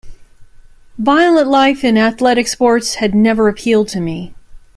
[0.97, 4.33] Violent life and athletic sports had never appealed to me.